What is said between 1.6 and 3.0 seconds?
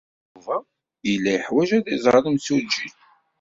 ad iẓer imsujji.